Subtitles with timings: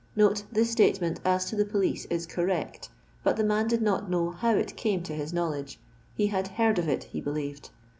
[0.15, 2.89] [This statement as to the police is correct;
[3.23, 5.79] but tho man did not know how it came to his knowledge;
[6.15, 7.69] he had" heard of it," he believed.